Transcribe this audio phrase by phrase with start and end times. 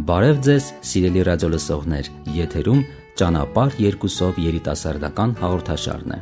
[0.00, 2.78] Բարև ձեզ, սիրելի ռադիոլսողներ, եթերում
[3.20, 6.18] ճանապարհ երկուսով երիտասարդական հաղորդաշարն է։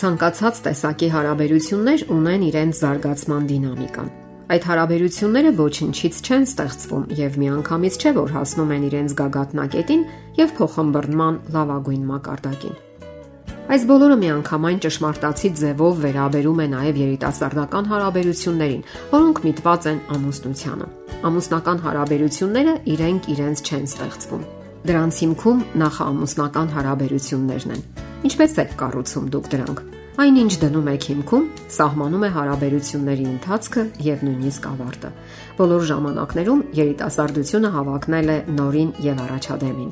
[0.00, 4.12] Ցանկացած տեսակի հարաբերություններ ունեն իրենց զարգացման դինամիկան։
[4.52, 10.02] Այդ հարաբերությունները ոչնչից չեն ստեղծվում եւ միանգամից չէ որ հասնում են իրենց գագաթնակետին
[10.42, 12.80] եւ փոխհմբռնման լավագույն մակարդակին։
[13.72, 18.82] Այս բոլորը միանգամայն ճշմարտացի ձևով վերաբերում է նաև երիտասարդական հարաբերություններին,
[19.14, 20.88] որոնք միտված են ամուսնությանը։
[21.22, 24.40] Ամուսնական հարաբերությունները իրենք իրենց չեն ստեղծվում։
[24.88, 27.84] Դրանց հիմքում նախաամուսնական հարաբերություններն են։
[28.26, 29.82] Ինչպես եք կառուցում դուք դրանք։
[30.22, 35.10] Այնինչ դնում եք հիմքում, սահմանում է հարաբերությունների ընթացքը եւ նույնիսկ ավարտը։
[35.62, 39.90] Բոլոր ժամանակներում երիտասարդությունը հավակնել է նորին եւ առաջադեմին։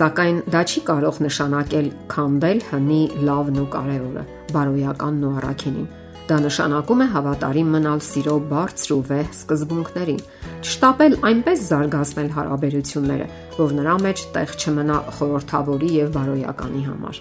[0.00, 4.24] Սակայն դա չի կարող նշանակել քանդել հնի լավն ու կարևորը,
[4.56, 5.88] բարոյականն ու առաքինին։
[6.30, 10.20] Դա նշանակում է հավատարիմ մնալ սիրո բարձր ու վեհ սկզբունքներին,
[10.62, 17.20] չշտապել այնպես զարգացնել հարաբերությունները, որ նրա մեջ տեղ չմնա խորթավորի եւ բարոյականի համար։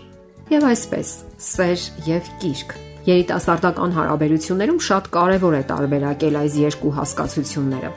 [0.53, 1.15] Եվ այսպես,
[1.49, 2.77] սեր եւ կիրք։
[3.09, 7.91] Երիտասարդական հարաբերություններում շատ կարևոր է տարբերակել այս երկու հասկացությունները։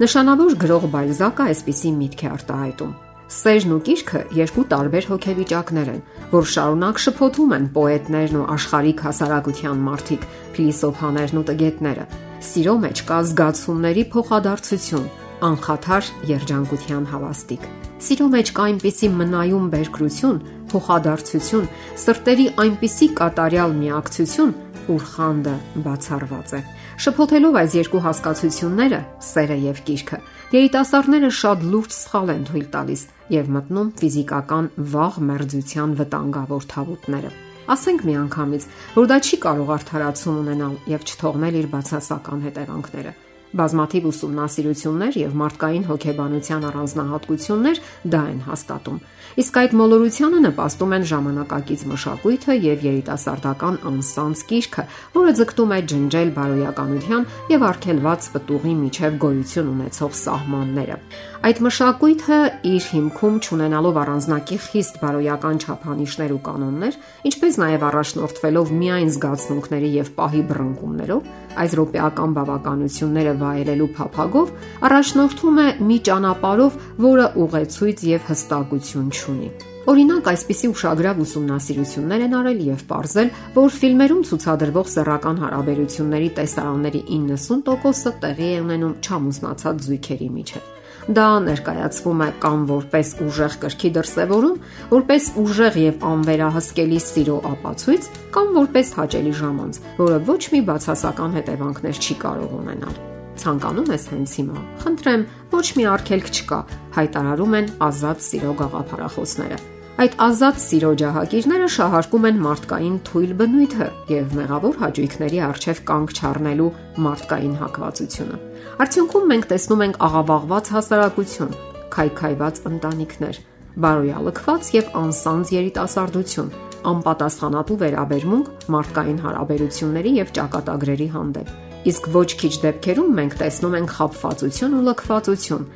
[0.00, 2.94] Նշանավոր գրող Բալզակը այսպիսի միտք է արտահայտում.
[3.24, 6.00] Սերն ու կիրքը երկու տարբեր հոգեվիճակներ են,
[6.34, 12.04] որ շարունակ շփոթում են պոետներն ու աշխարհիկ հասարակության մարդիկ, փիլիսոփաներն ու տգետները։
[12.44, 15.06] Սիրո մեջ կա զգացումների փոխադարձություն,
[15.48, 17.64] անխաթար երջանկության հավաստիք։
[18.04, 20.38] Սիրո մեջ կա այնպիսի մնայուն բերկրություն,
[20.74, 21.68] փոխադարձություն,
[22.04, 24.54] սրտերի այնպիսի կատարյալ միակցություն,
[24.88, 25.54] որ խանդը
[25.84, 26.60] բացառված է։
[27.04, 30.18] Շփոթելով այս երկու հասկացությունները՝ սերը եւ կիրքը,
[30.54, 33.02] երիտասարդները շատ լուրջ սխալ են թույլ տալիս
[33.34, 37.34] եւ մտնում ֆիզիկական վաղ մերձության վտանգավոր թավուտները։
[37.74, 43.14] Ասենք միանգամից, որ դա չի կարող արդարացում ունենալ եւ չթողնել իր բացասական հետևանքները։
[43.54, 47.80] Բազմաթիվ ուսումնասիրություններ եւ մարդկային հոգեբանության առանձնահատկություններ
[48.14, 48.98] դա են հաստատում։
[49.34, 56.30] Իսկ այդ մոլորությանը նպաստում են ժամանակակից մշակույթը եւ երիտասարդական անսանց կիրքը, որը ձգտում է ջնջել
[56.38, 60.98] բարոյականության եւ արգելված պտուղի միջև գոյություն ունեցող սահմանները։
[61.44, 66.94] Այդ մշակույթը իր հիմքում ճանենալով առանձնակի խիստ բարոյական չափանիշներ ու կանոններ,
[67.28, 71.28] ինչպես նաև առաջնորդվելով միայն զգացմունքների եւ պահի բռնկումներով,
[71.64, 74.56] այս ռոպեական բավականությունները վայելելու փափագով
[74.88, 79.52] առաջնորդում է մի ճանապարով, որը ուղեցույց եւ հստակություն չունի։
[79.84, 88.14] Օրինակ, այսպիսի ուշագրավ ուսումնասիրություններ են արել եւ ողրզել, որ ֆիլմերում ցուցադրվող սեռական հարաբերությունների տեսարանների 90%-ը
[88.24, 90.72] տեղի է ունենում չամուսնացած զույգերի միջև։
[91.04, 94.60] Դա ներկայացվում է կամ որպես ուժեղ կրքի դրսևորում,
[94.96, 102.00] որպես ուժեղ եւ անվերահսկելի սիրո ապացույց, կամ որպես հաճելի ժամանց, որը ոչ մի բացասական հետևանքներ
[102.00, 103.02] չի կարող ունենալ։
[103.44, 105.22] Ցանկանում ես հենց հիմա։ Խնդրեմ,
[105.52, 106.58] ոչ մի արգելք չկա,
[106.94, 109.58] հայտարարում են ազատ սիրո գաղափարախոսները։
[109.94, 116.70] Այդ ազատ սիրո ջահակիրները շահարկում են մարդկային թույլ բնույթը եւ մեղավոր հաճույքների արժեվ կանգ չառնելու
[117.04, 118.40] մարդկային հակվածությունը։
[118.84, 121.52] Արդյունքում մենք տեսնում ենք աղավաղված հասարակություն,
[121.94, 123.38] քայքայված ընտանիքներ,
[123.84, 126.50] բարոյալքված եւ անսանձ երիտասարդություն,
[126.94, 134.76] անպատասխանատու վերաբերմունք մարդկային հարաբերությունների եւ ճակատագրերի հանդեպ։ Իսկ ոչ քիչ դեպքերում մենք տեսնում ենք խապվածություն
[134.78, 135.66] ու լքվածություն,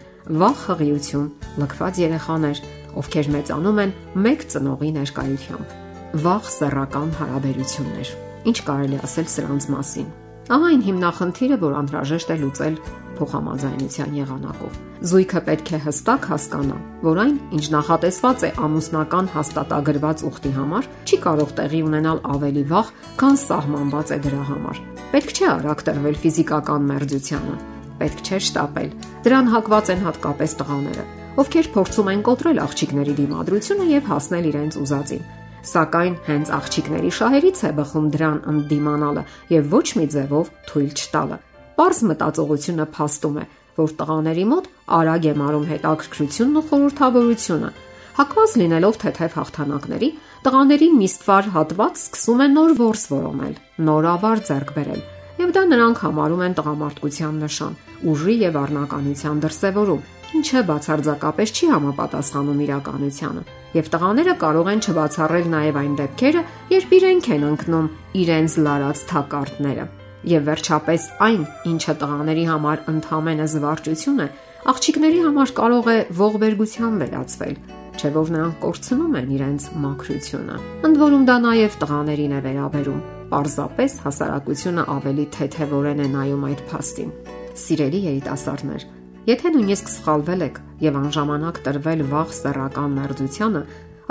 [0.40, 1.26] վախ հղիություն,
[1.60, 2.62] լքված երեխաներ,
[3.02, 3.92] ովքեր մեծանում են
[4.28, 5.76] մեկ ծնողի ներկայությամբ։
[6.24, 8.14] Վաղ սեռական հարաբերություններ։
[8.48, 10.08] Ինչ կարելի ասել սրանց մասին։
[10.48, 12.76] Ահա այն հիմնախնդիրը, որ անհրաժեշտ է լուծել
[13.18, 14.78] փոխհամաձայնության եղանակով։
[15.10, 21.20] Զույգը պետք է հստակ հասկանա, որ այն, ինչ նախատեսված է ամուսնական հաստատագրված ուխտի համար, չի
[21.28, 24.82] կարող տեղի ունենալ ավելի վաղ, քան սահմանված է դրա համար։
[25.12, 27.56] Պետք չէ արագ տրվել ֆիզիկական մերձությանը։
[27.98, 28.90] Պետք չէ շտապել։
[29.28, 35.20] Դրան հակված են հատկապես տղաները ովքեր փորձում են կոտրել աղջիկների դիմադրությունը եւ հասնել իրենց ուզածին
[35.66, 39.24] սակայն հենց աղջիկների շահերից է բխում դրան ընդդիմանալը
[39.54, 41.38] եւ ոչ մի ձևով թույլ չտալը։
[41.78, 43.44] Պարզ մտածողությունը փաստում է,
[43.78, 47.70] որ տղաների մոտ արագ է մարում հետաքրքրությունն ու խորհրդավորությունը։
[48.18, 50.08] Հակված լինելով թեթև հաղթանակների,
[50.48, 53.54] տղաների միստվար հատված սկսում է նոր ворս որոնել,
[53.86, 55.06] նոր ավար ձեռք բերել
[55.38, 57.76] եւ դա նրանք համարում են տղամարդկության նշան,
[58.10, 60.02] ուժի եւ առնականության դրսեւորում,
[60.38, 63.42] ինչը բացարձակապես չի համապատասխանում իրականությանը։
[63.78, 66.42] Եվ տղաները կարող են չբացառել նաև այն դեպքերը,
[66.74, 67.88] երբ իրենք են ընկնում
[68.22, 69.86] իրենց լարած թակարդները։
[70.28, 71.42] Եվ վերջապես այն,
[71.72, 74.28] ինչը տղաների համար ընդհանրապես զվարճություն է,
[74.72, 77.54] աղջիկների համար կարող է ողբերգության վերածվել,
[77.98, 80.58] չէ՞ որ նրանք կորցնում են իրենց մաքրությունը։
[80.88, 87.10] Ընդ որում դա նաև տղաներին է վերաբերում։ Պարզապես հասարակությունը ավելի թեթևորեն է նայում այդ փաստին։
[87.58, 88.86] Սիրելի երիտասարդներ,
[89.28, 93.60] Եթե նույնիսկ սխալվել եք եւ անժամանակ տրվել վաղ սեռական մերձությանը,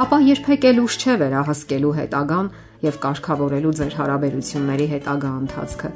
[0.03, 2.51] ապա երբեք էլ ուշ չէ վերահսկելու հետագան
[2.83, 5.91] եւ կարգավորելու ձեր հարաբերությունների հետագա ընթացքը։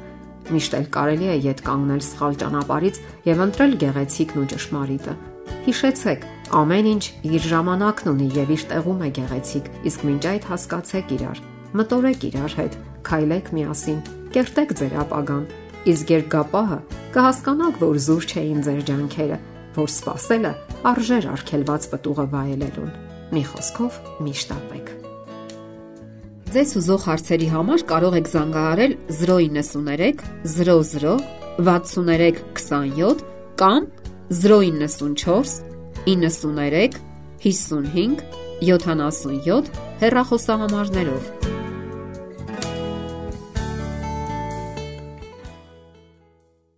[0.50, 2.98] Միշտ էլ կարելի է յետ կանգնել սխալ ճանապարից
[3.30, 5.14] եւ ընտրել գեղեցիկն ու ճշմարիտը։
[5.70, 6.26] Հիշեցեք,
[6.58, 11.42] ամեն ինչ իր ժամանակն ունի եւ իր տեղում է գեղեցիկ, իսկ մինչ այդ հասկացեք իրար։
[11.78, 12.74] Մտորեք իրար հետ,
[13.06, 14.00] քայլեք միասին,
[14.34, 15.44] կերտեք ձեր ապագան։
[15.92, 16.78] Իսկ երկապահը
[17.12, 19.38] կհասկանաք, որ զուր չէին ձեր ջանքերը,
[19.76, 20.52] որ սпасելը
[20.92, 22.92] արժեր արկելված պտուղը վայելելուն։
[23.32, 24.92] Մի խոսքով միշտ ապեք։
[26.52, 31.14] Ձեզ ուզող հարցերի համար կարող եք զանգահարել 093 00
[31.62, 33.24] 63 27
[33.62, 33.88] կամ
[34.42, 35.72] 094
[36.06, 37.00] 93
[37.46, 38.22] 55
[38.62, 39.72] 77
[40.02, 41.51] հեռախոսահամարներով։